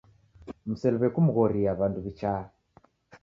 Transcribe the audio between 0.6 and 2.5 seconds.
Mseliwe kumghoria W'andu wichaa.